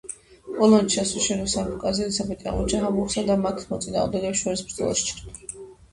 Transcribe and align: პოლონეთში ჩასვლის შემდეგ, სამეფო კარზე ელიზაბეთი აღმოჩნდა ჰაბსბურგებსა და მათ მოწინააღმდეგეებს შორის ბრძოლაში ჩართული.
პოლონეთში 0.53 0.93
ჩასვლის 0.99 1.23
შემდეგ, 1.27 1.51
სამეფო 1.53 1.77
კარზე 1.83 2.03
ელიზაბეთი 2.07 2.49
აღმოჩნდა 2.53 2.81
ჰაბსბურგებსა 2.89 3.25
და 3.31 3.39
მათ 3.45 3.63
მოწინააღმდეგეებს 3.75 4.43
შორის 4.45 4.65
ბრძოლაში 4.71 5.07
ჩართული. 5.11 5.65